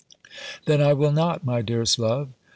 [0.65, 2.29] "Then I will not, my dearest love."